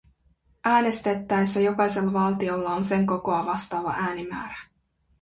Äänestettäessä 0.65 1.59
jokaisella 1.59 2.13
valtiolla 2.13 2.75
on 2.75 2.85
sen 2.85 3.05
kokoa 3.05 3.45
vastaava 3.45 3.91
äänimäärä. 3.97 4.57